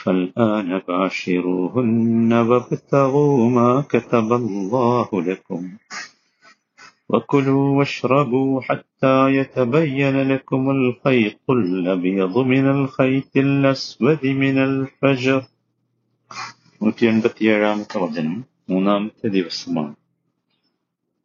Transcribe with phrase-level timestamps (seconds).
[0.00, 5.62] فالآن باشروهن وابتغوا ما كتب الله لكم
[7.10, 15.40] وكلوا واشربوا حتى يتبين لكم الخيط الأبيض من الخيط الأسود من الفجر
[16.80, 18.34] നൂറ്റി എൺപത്തിയേഴാമത്തെ വചനം
[18.70, 19.94] മൂന്നാമത്തെ ദിവസമാണ്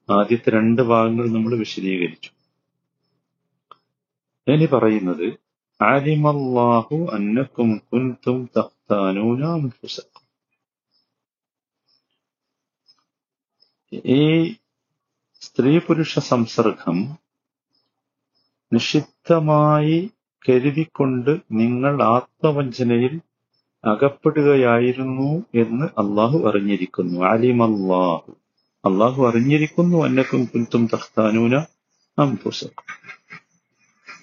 [0.09, 2.31] ആദ്യത്തെ രണ്ട് ഭാഗങ്ങൾ നമ്മൾ വിശദീകരിച്ചു
[4.47, 5.25] ഇനി പറയുന്നത്
[5.82, 10.22] ആലിമല്ലാഹു أنكم كنتم تختانون أنفسكم.
[13.92, 14.54] ഈ
[15.40, 17.18] സ്ത്രീ പുരുഷ സംസർഗം
[18.72, 20.10] നിഷിദ്ധമായി
[20.48, 23.20] കരുതിക്കൊണ്ട് നിങ്ങൾ ആത്മവഞ്ചനയിൽ
[23.84, 27.26] അകപ്പെടുകയായിരുന്നു എന്ന് അള്ളാഹു അറിഞ്ഞിരിക്കുന്നു.
[27.26, 28.32] അലിമല്ലാഹു.
[28.84, 31.64] അള്ളാഹു അറിഞ്ഞിരിക്കുന്നു അന്നക്കും കുൻതും തഖ്താനൂന
[32.18, 32.86] അംഫുസക്കും.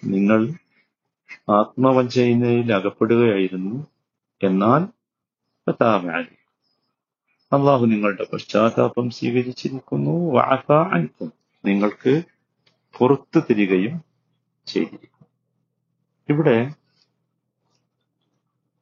[0.04, 0.54] നിങ്ങൾ
[1.50, 3.88] ആത്മവഞ്ചനയിൽ അകപ്പെടുകയായിരുന്നു
[4.44, 4.82] എന്നാൽ.
[7.56, 10.40] അള്ളാഹു നിങ്ങളുടെ പശ്ചാത്താപം സ്വീകരിച്ചിരിക്കുന്നു.
[10.72, 11.34] അൻകും.
[11.66, 12.24] നിങ്ങൾക്ക്
[12.98, 14.04] പുറത്തു തരികയും
[14.66, 15.28] ചെയ്തിരിക്കുന്നു.
[16.30, 16.74] ഇവിടെ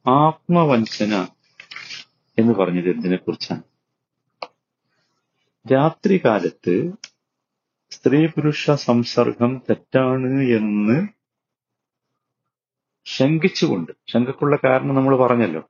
[0.10, 1.28] ആത്മവഞ്ചന
[2.40, 3.64] എന്ന് പറഞ്ഞത് എന്തിനെ കുറിച്ചാണ്
[5.72, 6.92] രാത്രികാലത്ത്
[7.92, 11.21] സ്ത്രീ പുരുഷ സംസർഗം തെറ്റാണ് എന്ന്
[13.06, 15.62] ശങ്കിച്ചുകൊണ്ട് ശങ്കക്കുള്ള കാരണം നമ്മൾ പറഞ്ഞല്ലോ.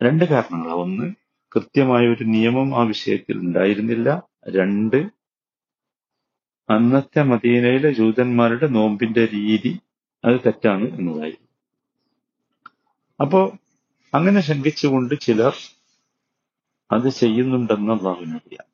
[0.00, 1.06] രണ്ട് കാരണങ്ങളാണ് ഒന്ന്
[1.52, 4.08] കൃത്യമായ ഒരു നിയമം ആ വിഷയത്തിൽ ഉണ്ടായിരുന്നില്ല.
[4.48, 4.98] രണ്ട്
[6.68, 9.72] അന്നത്തെ മദീനയിലെ ജൂതന്മാരുടെ നോമ്പിന്റെ രീതി
[10.24, 11.36] അത് തെറ്റാണ് എന്നതായി
[13.20, 13.40] അപ്പോ
[14.12, 15.54] അങ്ങനെ ശങ്കിച്ചുകൊണ്ട് ചിലർ
[16.90, 18.66] അത് ചെയ്യുന്നുണ്ടെന്ന് അള്ളാഹുവിനറിയാം.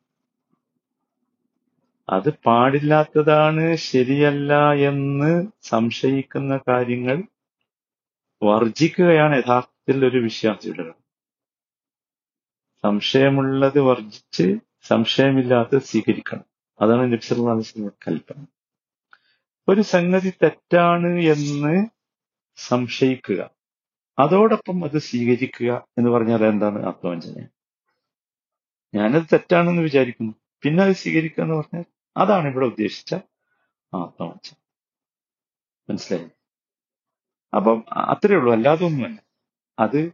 [2.10, 7.22] അത് പാടില്ലാത്തതാണ് ശരിയല്ല എന്ന് സംശയിക്കുന്ന കാര്യങ്ങൾ
[8.42, 10.92] വർജിക്കുകയാണ് യഥാർത്ഥത്തിൽ ഒരു വിശ്വാസിയുടെ
[12.82, 16.44] സംശയമുള്ളത് വർജിച്ച് സംശയമില്ലാത്തത് സ്വീകരിക്കണം.
[16.80, 18.44] അതാണ് നബ്സല്ലാസ്ലം കൽപ്പന.
[19.68, 21.86] ഒരു സംഗതി തെറ്റാണ് എന്ന്
[22.56, 23.50] സംശയിക്കുക.
[24.18, 27.46] അതോടൊപ്പം അത് സ്വീകരിക്കുക എന്ന് പറഞ്ഞാൽ എന്താണ് ആത്മവഞ്ചന?
[28.94, 30.32] ഞാനത് തെറ്റാണെന്ന് വിചാരിക്കുന്നു.
[30.62, 31.84] പിന്നെ അത് സ്വീകരിക്കുക എന്ന് പറഞ്ഞാൽ
[32.16, 33.14] അതാണ് ഇവിടെ ഉദ്ദേശിച്ച
[33.94, 34.50] ആത്മവച്ച
[35.90, 36.30] മനസ്സിലായി?
[37.56, 38.52] അപ്പം അത്രയേ ഉള്ളൂ.
[38.52, 39.20] അല്ലാതെ ഒന്നുമല്ല.
[39.78, 40.12] അത്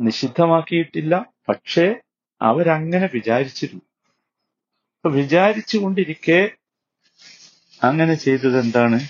[0.00, 1.26] നിഷിദ്ധമാക്കിയിട്ടില്ല.
[1.48, 1.94] പക്ഷേ
[2.42, 3.82] അവരങ്ങനെ വിചാരിച്ചിരുന്നു.
[4.96, 6.56] അപ്പൊ വിചാരിച്ചുകൊണ്ടിരിക്കെ
[7.82, 9.00] അങ്ങനെ ചെയ്തത് എന്താണ്?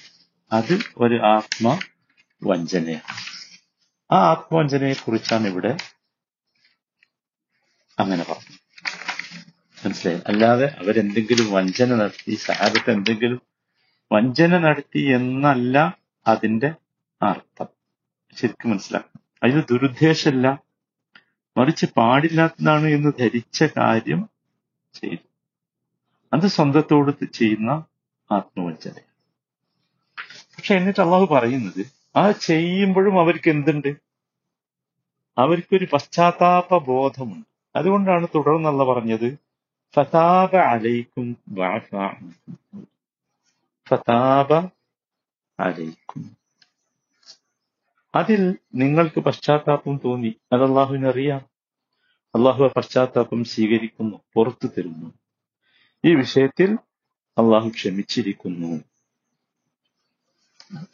[0.53, 1.79] അത് ഒരു ആത്മ
[2.45, 3.35] വഞ്ചനയാണ്
[4.13, 5.77] ആ ആത്മവഞ്ചനയെ കുറിച്ചാണ് ഇവിടെ
[7.99, 8.64] അങ്ങനെ പറഞ്ഞത്.
[9.85, 10.21] മനസ്സിലായി.
[10.27, 13.43] അല്ലാതെ അവരെന്തെങ്കിലും വഞ്ചന നടത്തി സഹാബത്ത് എന്തെങ്കിലും
[14.13, 16.75] വഞ്ചന നടത്തി എന്നല്ല അതിന്റെ
[17.23, 17.67] അർത്ഥം.
[18.37, 19.23] ശരിക്കും മനസ്സിലാക്കണം.
[19.43, 20.63] അതിന് ദുരുദ്ദേശമല്ല
[21.57, 24.29] മറിച്ച് പാടില്ലാത്തതാണ് എന്ന് ധരിച്ച കാര്യം
[24.95, 25.25] ചെയ്തു.
[26.33, 27.71] അത് സ്വന്തത്തോട് ചെയ്യുന്ന
[28.33, 28.93] ആത്മവഞ്ചന
[30.57, 31.87] പക്ഷെ എന്നിട്ട് അള്ളാഹു പറയുന്നത്
[32.17, 33.97] ആ ചെയ്യുമ്പോഴും അവർക്ക് എന്തുണ്ട്?
[35.39, 37.47] അവർക്കൊരു പശ്ചാത്താപ ബോധമുണ്ട്
[37.77, 39.44] അതുകൊണ്ടാണ് തുടർന്നുള്ള പറഞ്ഞത്
[39.97, 41.91] ഫതാബ അലൈക്കും വഅഫ.
[43.89, 44.53] ഫതാബ
[45.61, 46.37] അലൈക്കും
[48.15, 50.37] അതിൽ നിങ്ങൾക്ക് പശ്ചാത്താപം തോന്നി.
[50.53, 51.43] അത് അള്ളാഹുവിനറിയാം
[52.35, 55.09] അള്ളാഹു പശ്ചാത്താപം സ്വീകരിക്കുന്നു പുറത്തു തരുന്നു.
[56.05, 56.79] ഈ വിഷയത്തിൽ
[57.39, 58.85] അള്ളാഹു ക്ഷമിച്ചിരിക്കുന്നു.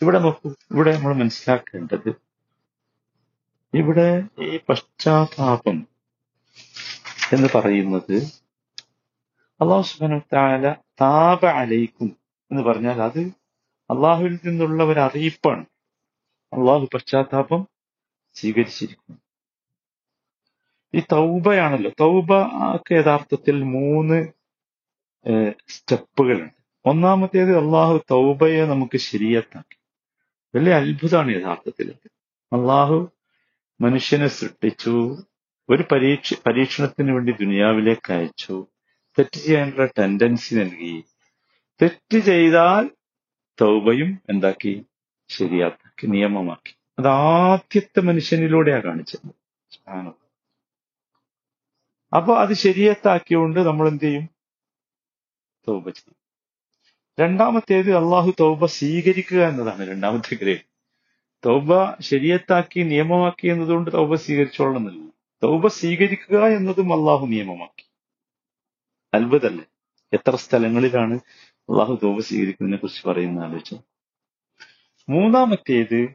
[0.03, 2.11] ഇവിടെ നോക്കൂ ഇവിടെ നമ്മൾ മനസ്സിലാക്കേണ്ടത്
[3.75, 5.89] ഇവിടെ ഈ പശ്ചാത്താപം
[7.33, 8.40] എന്ന് പറയുന്നത്
[9.61, 12.17] അള്ളാഹു സുബാന താല താപ അലയിക്കും
[12.51, 13.21] എന്ന് പറഞ്ഞാൽ അത്
[13.91, 15.65] അള്ളാഹുവിൽ നിന്നുള്ള ഒരു അറിയിപ്പാണ്.
[16.53, 17.69] അള്ളാഹു പശ്ചാത്താപം
[18.35, 19.21] സ്വീകരിച്ചിരിക്കുന്നു.
[20.95, 21.91] ഈ തൗബയാണല്ലോ.
[22.01, 22.33] തൗബ
[22.77, 24.27] ഒക്കെ യഥാർത്ഥത്തിൽ മൂന്ന്
[25.69, 26.61] സ്റ്റെപ്പുകളുണ്ട്.
[26.85, 29.77] ഒന്നാമത്തേത് അള്ളാഹു തൗബയെ നമുക്ക് ശരിയത്താക്കി
[30.55, 31.95] വലിയ അത്ഭുതമാണ് യഥാർത്ഥത്തിൽ
[32.53, 33.11] അള്ളാഹു
[33.81, 35.25] മനുഷ്യനെ സൃഷ്ടിച്ചു
[35.71, 38.67] ഒരു പരീക്ഷ പരീക്ഷണത്തിന് വേണ്ടി ദുനിയാവിലേക്ക് അയച്ചു
[39.21, 41.05] തെറ്റ് ചെയ്യാനുള്ള ടെൻഡൻസി നൽകി.
[41.83, 42.91] തെറ്റ് ചെയ്താൽ
[43.61, 44.87] തൗബയും എന്താക്കി?
[45.29, 46.79] ശരിയാക്കി നിയമമാക്കി.
[46.99, 49.29] അത് ആദ്യത്തെ മനുഷ്യനിലൂടെയാണ് കാണിച്ചത്.
[52.17, 54.29] അപ്പൊ അത് ശരിയത്താക്കിയോണ്ട് നമ്മൾ എന്ത് ചെയ്യും?
[55.69, 56.17] തൗബ ചെയ്യും.
[57.21, 60.71] രണ്ടാമത്തേത് അള്ളാഹു തൗബ സ്വീകരിക്കുക എന്നതാണ് രണ്ടാമത്തെ ഗ്രേഡ്
[61.47, 61.69] തൗബ
[62.01, 65.11] ശരിയത്താക്കി നിയമമാക്കി എന്നതുകൊണ്ട് തൗബ സ്വീകരിച്ചോളണമെന്നില്ല.
[65.43, 67.90] തൗബ സ്വീകരിക്കുക എന്നതും അള്ളാഹു നിയമമാക്കി.
[69.15, 69.65] അത്ഭുതല്ലേ
[70.13, 71.15] എത്ര സ്ഥലങ്ങളിലാണ്
[71.61, 73.79] അള്ളാഹു തൗബ സ്വീകരിക്കുന്നതിനെ കുറിച്ച് പറയുന്ന ആലോചിച്ചു.
[75.09, 76.09] മൂന്നാമത്തേത്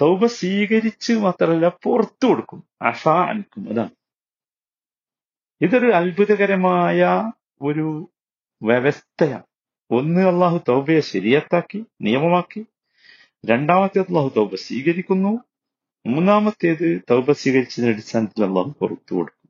[0.00, 2.64] തൗബ സ്വീകരിച്ച് മാത്രമല്ല പുറത്തു കൊടുക്കും.
[2.82, 3.90] അഫ അനുക്കും അതാണ്.
[5.60, 7.32] ഇതൊരു അത്ഭുതകരമായ
[7.62, 8.10] ഒരു
[8.62, 9.42] വ്യവസ്ഥയാണ്.
[9.90, 12.66] ഒന്ന് അള്ളാഹു തൗബയെ ശരിയത്താക്കി നിയമമാക്കി.
[13.46, 15.38] രണ്ടാമത്തേത് അള്ളാഹു തൗബ സ്വീകരിക്കുന്നു.
[16.06, 19.45] മൂന്നാമത്തേത് തൗബ സ്വീകരിച്ചതിന്റെ അടിസ്ഥാനത്തിൽ അള്ളാഹു പുറത്തു കൊടുക്കും.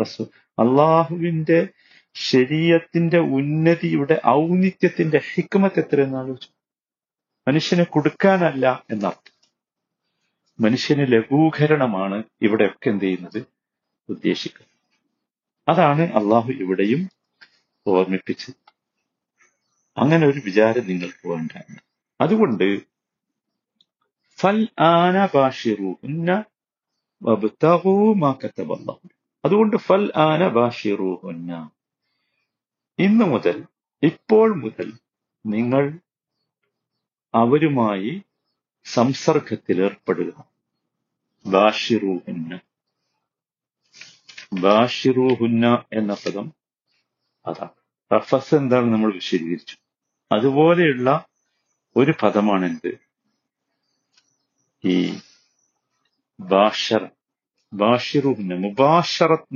[0.00, 0.26] റസൂ-
[0.58, 1.68] അള്ളാഹുവിന്റെ
[2.14, 6.48] ശരീരത്തിന്റെ ഉന്നതിയുടെ ഔന്നിത്യത്തിന്റെ ഹിക്മത്ത് എത്രയെന്ന് ആലോചിച്ചു.
[7.48, 9.34] മനുഷ്യനെ കൊടുക്കാനല്ല എന്നർത്ഥം.
[10.60, 13.46] മനുഷ്യന് ലഘൂകരണമാണ് ഇവിടെയൊക്കെ എന്ത് ചെയ്യുന്നത്?
[14.08, 14.74] ഉദ്ദേശിക്കുന്നത്
[15.70, 17.10] അതാണ് അള്ളാഹു ഇവിടെയും
[17.86, 18.54] ഓർമ്മിപ്പിച്ചത്
[19.98, 21.62] അങ്ങനെ ഒരു വിചാരം നിങ്ങൾക്ക് വേണ്ട.
[22.20, 22.80] അതുകൊണ്ട്
[24.38, 25.98] ഫൽ ആന ബാഷിറു
[29.44, 31.70] അതുകൊണ്ട് ഫൽ ആന ബാഷിറൂഹുന്ന
[32.98, 33.64] ഇന്നു മുതൽ
[34.02, 34.92] ഇപ്പോൾ മുതൽ
[35.46, 35.98] നിങ്ങൾ
[37.34, 38.22] അവരുമായി
[38.84, 40.32] സംസർഗത്തിൽ ഏർപ്പെടുക.
[41.46, 42.60] ബാഷിറൂഹുന്ന
[44.52, 46.52] ബാഷിറൂഹുന്ന എന്ന പദം
[47.46, 47.68] അതാ.
[48.10, 49.76] റഫസ് എന്താണ് നമ്മൾ വിശദീകരിച്ചു
[50.32, 51.26] അതുപോലെയുള്ള
[51.96, 52.98] ഒരു പദമാണെന്ത്
[54.84, 55.18] ഈ
[56.40, 57.06] ബാഷറ
[57.72, 59.54] ബാഷിറുഹുന്ന മുബാഷറത്ത്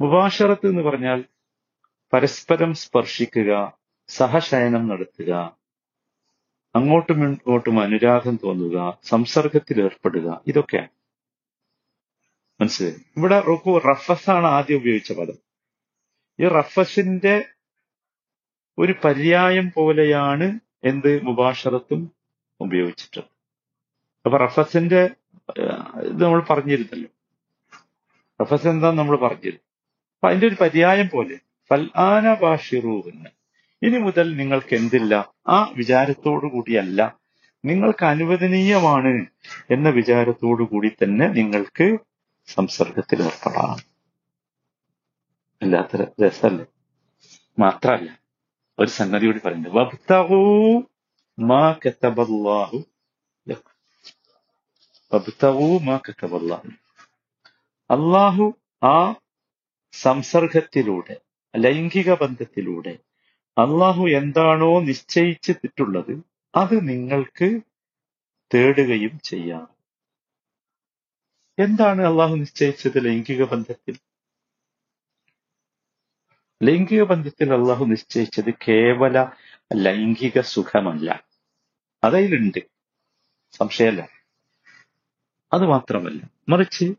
[0.00, 1.24] മുബാഷറത്ത് എന്ന് പറഞ്ഞാൽ
[2.12, 3.78] പരസ്പരം സ്പർശിക്കുക
[4.08, 5.58] സഹശയനം നടത്തുക
[6.74, 10.88] അങ്ങോട്ടും ഇങ്ങോട്ടും അനുരാഗം തോന്നുക സംസർഗത്തിൽ ഏർപ്പെടുക ഇതൊക്കെയാണ്.
[12.60, 12.96] മനസ്സിലായി?
[13.16, 15.38] ഇവിടെ നോക്കൂ റഫസാണ് ആദ്യം ഉപയോഗിച്ച പദം.
[16.40, 17.44] ഈ റഫസിന്റെ
[18.78, 22.12] ഒരു പര്യായം പോലെയാണ് എന്ത് മുബാഷറത്തും
[22.60, 23.30] ഉപയോഗിച്ചിട്ടുള്ളത്.
[24.26, 25.10] അപ്പൊ റഫസിന്റെ
[26.10, 27.10] ഇത് നമ്മൾ പറഞ്ഞിരുന്നല്ലോ.
[28.40, 29.64] റഫസ് എന്താ നമ്മൾ പറഞ്ഞിരുന്നു
[30.14, 31.36] അപ്പൊ അതിന്റെ ഒരു പര്യായം പോലെ
[31.70, 33.30] ഫൽആന ബാഷിറൂന്ന്
[33.82, 35.14] ഇനി മുതൽ നിങ്ങൾക്ക് എന്തില്ല?
[35.48, 37.00] ആ വിചാരത്തോടു കൂടിയല്ല.
[37.64, 39.12] നിങ്ങൾക്ക് അനുവദനീയമാണ്
[39.70, 41.86] എന്ന വിചാരത്തോടു കൂടി തന്നെ നിങ്ങൾക്ക്
[42.48, 43.76] സംസർഗത്തിൽ ഏർപ്പെടാം.
[45.62, 46.66] അല്ലാത്ത രസമല്ലേ
[47.58, 48.10] മാത്രല്ല
[48.78, 49.72] ഒരു സംഗതി കൂടി പറയുന്നത്
[57.90, 59.14] അള്ളാഹു ആ
[59.92, 61.20] സംസർഗത്തിലൂടെ
[61.56, 62.98] ലൈംഗിക ബന്ധത്തിലൂടെ
[63.58, 66.22] അള്ളാഹു എന്താണോ നിശ്ചയിച്ചിട്ടുള്ളത്
[66.54, 67.60] അത് നിങ്ങൾക്ക്
[68.54, 69.68] തേടുകയും ചെയ്യാം.
[71.58, 73.98] എന്താണ് അള്ളാഹു നിശ്ചയിച്ചത് ലൈംഗിക ബന്ധത്തിൽ?
[76.62, 79.32] ലൈംഗിക ബന്ധത്തിൽ അള്ളാഹു നിശ്ചയിച്ചത് കേവല
[79.74, 81.24] ലൈംഗിക സുഖമല്ല.
[82.04, 82.58] അതിലുണ്ട്
[83.52, 84.21] സംശയമല്ല.
[85.52, 86.94] അത് മാത്രമല്ല മറിച്ച്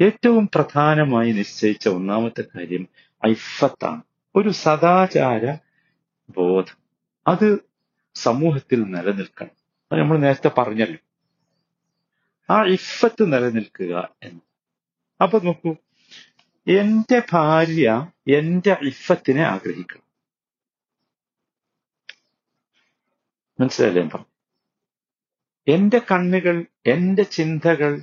[0.00, 2.88] ഏറ്റവും പ്രധാനമായി നിശ്ചയിച്ച ഒന്നാമത്തെ കാര്യം
[3.28, 4.02] ഐഫത്താണ്
[4.36, 5.56] ഒരു സദാചാര
[6.30, 6.76] ബോധം.
[7.26, 7.58] അത്
[8.14, 9.50] സമൂഹത്തിൽ നിലനിൽക്കണം.
[9.92, 10.98] അത് നമ്മൾ നേരത്തെ പറഞ്ഞല്ലോ.
[12.50, 14.40] ആ ഇഫത്ത് നിലനിൽക്കുക എന്ന്.
[15.22, 15.76] അപ്പൊ നോക്കൂ
[16.68, 20.04] എന്റെ ഭാര്യ എന്റെ ഇഫത്തിനെ ആഗ്രഹിക്കണം.
[23.60, 24.33] മനസ്സിലായില്ലേ പറഞ്ഞു
[25.68, 28.00] എന്റെ കണ്ണുകൾ എന്റെ ചിന്തകൾ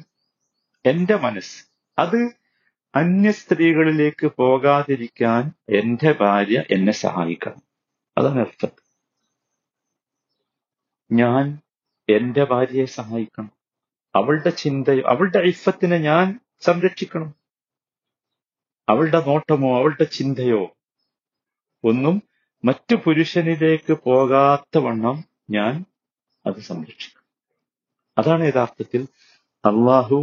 [0.85, 1.65] എന്റെ മനസ്സ്
[1.99, 2.29] അത്
[2.95, 7.61] അന്യ സ്ത്രീകളിലേക്ക് പോകാതിരിക്കാൻ എന്റെ ഭാര്യ എന്നെ സഹായിക്കണം.
[8.17, 8.71] അതാണ് അർത്ഥം.
[11.11, 11.59] ഞാൻ
[12.09, 13.51] എന്റെ ഭാര്യയെ സഹായിക്കണം.
[14.15, 17.35] അവളുടെ ചിന്തയോ അവളുടെ ഐഫത്തിനെ ഞാൻ സംരക്ഷിക്കണം.
[18.89, 20.77] അവളുടെ നോട്ടമോ അവളുടെ ചിന്തയോ
[21.83, 22.21] ഒന്നും
[22.65, 25.85] മറ്റു പുരുഷനിലേക്ക് പോകാത്ത വണ്ണം ഞാൻ
[26.45, 27.20] അത് സംരക്ഷിക്കും
[28.17, 29.01] അതാണ് യഥാർത്ഥത്തിൽ
[29.63, 30.19] അള്ളാഹു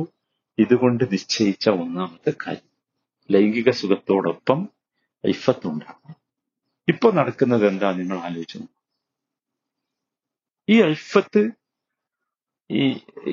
[0.59, 2.64] ഇതുകൊണ്ട് നിശ്ചയിച്ച ഒന്നാമത്തെ കാര്യം.
[3.30, 4.59] ലൈംഗിക സുഖത്തോടൊപ്പം
[5.25, 6.14] ഐഫത്തുണ്ടാകും
[6.88, 8.59] ഇപ്പൊ നടക്കുന്നത് എന്താ നിങ്ങൾ ആലോചിച്ചു
[10.68, 11.42] ഈ ഐഫത്ത്
[12.71, 12.85] ഈ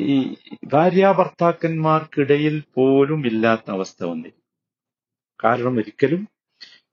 [0.05, 0.17] ഈ
[0.73, 4.39] ഭാര്യാഭർത്താക്കന്മാർക്കിടയിൽ പോലും ഇല്ലാത്ത അവസ്ഥ വന്നില്ല
[5.39, 6.21] കാരണം ഒരിക്കലും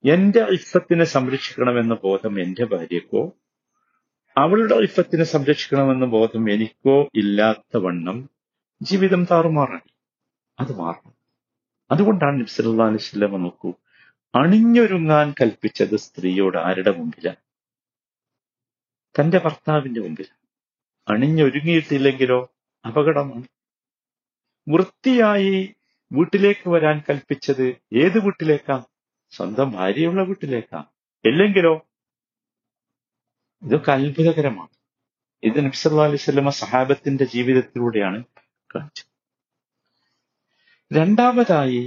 [0.05, 3.23] എന്റെ ഇഫത്തിനെ സംരക്ഷിക്കണമെന്ന ബോധം എന്റെ ഭാര്യക്കോ
[4.37, 8.31] അവളുടെ ഇഫത്തിനെ സംരക്ഷിക്കണമെന്ന ബോധം എനിക്കോ ഇല്ലാത്ത വണ്ണം
[8.83, 9.89] ജീവിതം താറുമാറാണ്
[10.61, 11.15] അത് മാറണം.
[11.91, 13.71] അതുകൊണ്ടാണ് നബ്സല്ലാ അലിസ്ലമ നോക്കൂ
[14.35, 17.43] അണിഞ്ഞൊരുങ്ങാൻ കൽപ്പിച്ചത് സ്ത്രീയോട് ആരുടെ മുമ്പിലാണ്
[19.15, 20.29] തന്റെ ഭർത്താവിന്റെ മുമ്പിൽ
[21.09, 22.41] അണിഞ്ഞൊരുങ്ങിയിട്ടില്ലെങ്കിലോ
[22.85, 23.47] അപകടമാണ്.
[24.69, 25.75] വൃത്തിയായി
[26.13, 28.77] വീട്ടിലേക്ക് വരാൻ കൽപ്പിച്ചത് ഏത് വീട്ടിലേക്കാ?
[29.33, 30.81] സ്വന്തം ഭാര്യയുള്ള വീട്ടിലേക്കാ.
[31.25, 31.75] ഇല്ലെങ്കിലോ
[33.63, 34.73] ഇതൊക്കെ അത്ഭുതകരമാണ്.
[35.43, 38.25] ഇത് നബ്സല്ലാ അലൈഹി സ്വലമ സഹാബത്തിന്റെ ജീവിതത്തിലൂടെയാണ്
[38.75, 39.11] കാണിച്ചത്.
[40.91, 41.83] രണ്ടാമതായി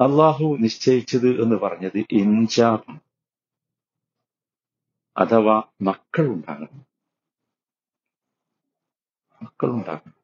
[0.00, 3.00] അള്ളാഹു നിശ്ചയിച്ചത് എന്ന് പറഞ്ഞത് ഇൻജാബാണ്
[5.16, 6.82] അഥവാ മക്കൾ ഉണ്ടാകണം
[9.42, 10.14] മക്കൾ ഉണ്ടാകണം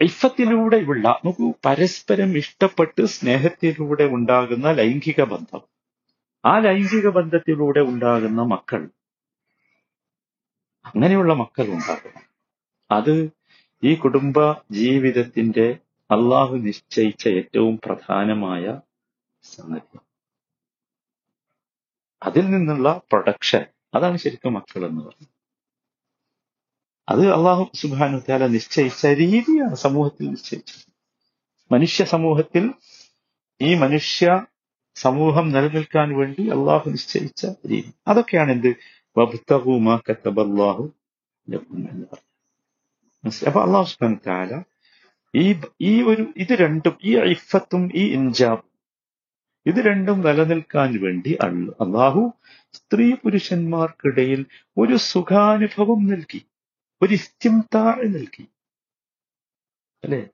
[0.00, 5.62] ഇഫത്തിലൂടെയുള്ള നോക്കൂ പരസ്പരം ഇഷ്ടപ്പെട്ട് സ്നേഹത്തിലൂടെ ഉണ്ടാകുന്ന ലൈംഗിക ബന്ധം.
[6.44, 8.90] ആ ലൈംഗിക ബന്ധത്തിലൂടെ ഉണ്ടാകുന്ന മക്കൾ.
[10.84, 12.22] അങ്ങനെയുള്ള മക്കൾ ഉണ്ടാകണം.
[12.90, 13.30] അത്
[13.84, 15.78] ഈ കുടുംബ ജീവിതത്തിന്റെ
[16.10, 18.80] അള്ളാഹു നിശ്ചയിച്ച ഏറ്റവും പ്രധാനമായ
[19.42, 19.98] സംഗതി.
[22.22, 23.64] അതിൽ നിന്നുള്ള പ്രൊഡക്ഷൻ.
[23.94, 25.40] അതാണ് ശരിക്കും മക്കൾ എന്ന് പറയുന്നത്.
[27.08, 30.92] അത് അള്ളാഹു സുബാനു താല നിശ്ചയിച്ച രീതിയാണ് സമൂഹത്തിൽ നിശ്ചയിച്ചത്.
[31.72, 32.74] മനുഷ്യ സമൂഹത്തിൽ
[33.60, 34.46] ഈ മനുഷ്യ
[35.00, 37.92] സമൂഹം നിലനിൽക്കാൻ വേണ്ടി അള്ളാഹു നിശ്ചയിച്ച രീതി.
[38.08, 38.76] അതൊക്കെയാണ് എന്ത്?
[39.18, 39.94] വബ്തഹുമാ?
[43.46, 44.62] അപ്പൊ അള്ളാഹു സുബാൻ താല
[45.34, 48.70] ഈ ഈ ഒരു ഇത് രണ്ടും ഈ ഐഫത്തും ഈ ഇൻജാബും
[49.66, 52.32] ഇത് രണ്ടും നിലനിൽക്കാൻ വേണ്ടി അള്ള- അള്ളാഹു
[52.72, 54.46] സ്ത്രീ പുരുഷന്മാർക്കിടയിൽ
[54.78, 56.46] ഒരു സുഖാനുഭവം നൽകി
[57.02, 58.48] ഒരു ഇസ്തിംതാ നൽകി.
[60.04, 60.28] അല്ലെ?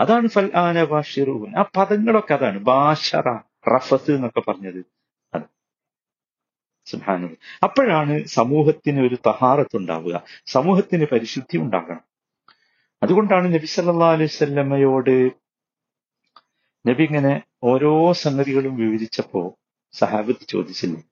[0.00, 2.58] അതാണ് ഫൽ ആന ബാഷിറൂൻ ആ പദങ്ങളൊക്കെ അതാണ്.
[2.58, 3.36] ബാഷറ
[3.74, 4.84] റഫസ് എന്നൊക്കെ പറഞ്ഞത്.
[5.34, 5.42] അത്.
[7.62, 10.22] അപ്പോഴാണ് സമൂഹത്തിന് ഒരു തഹാറത്ത് ഉണ്ടാവുക.
[10.46, 12.00] സമൂഹത്തിന് പരിശുദ്ധി ഉണ്ടാകണം.
[13.02, 15.30] അതുകൊണ്ടാണ് നബി സല്ലാ അലൈഹി വസല്ലമയോട്
[16.88, 19.58] നബി ഇങ്ങനെ ഓരോ സംഗതികളും വിവരിച്ചപ്പോ
[19.92, 21.02] സഹാബത്ത് ചോദിച്ചില്ലേ?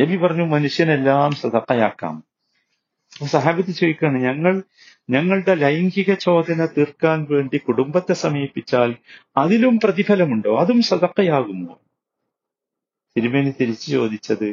[0.00, 2.29] നബി പറഞ്ഞു മനുഷ്യനെല്ലാം അപ്പൊ
[3.20, 4.54] സഹാബത്ത് ചോദിക്കുകയാണ് ഞങ്ങൾ
[5.10, 8.90] ഞങ്ങളുടെ ലൈംഗിക ചോദന തീർക്കാൻ വേണ്ടി കുടുംബത്തെ സമീപിച്ചാൽ
[9.36, 10.52] അതിലും പ്രതിഫലമുണ്ടോ?
[10.56, 11.74] അതും സതക്കയാകുമോ
[13.16, 14.48] തിരുമേനി തിരിച്ചു ചോദിച്ചത്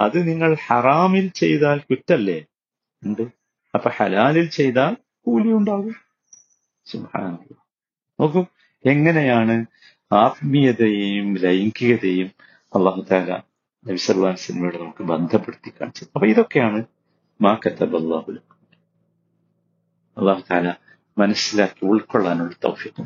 [0.00, 2.38] അത് നിങ്ങൾ ഹറാമിൽ ചെയ്താൽ കുറ്റല്ലേ?
[3.02, 3.24] ഉണ്ട്.
[3.74, 4.92] അപ്പൊ ഹലാലിൽ ചെയ്താൽ
[5.26, 5.94] കൂലി ഉണ്ടാകും.
[8.18, 8.42] നോക്കൂ
[8.84, 9.56] എങ്ങനെയാണ്
[10.10, 12.28] ആത്മീയതയെയും ലൈംഗികതയും
[12.72, 13.30] അള്ളാഹു താല
[13.86, 16.08] നബി സല്ലല്ലാഹു അലൈഹി വസല്ലമയോട് നമുക്ക് ബന്ധപ്പെടുത്തി കാണിച്ചത്.
[16.14, 16.80] അപ്പൊ ഇതൊക്കെയാണ്
[17.39, 18.57] മാ കത്തബല്ലാഹു ലക്കും
[20.17, 20.67] അള്ളാഹു താല
[21.17, 23.03] മനസ്സിലാക്കി ഉൾക്കൊള്ളാനുള്ള തൗഫീഖ്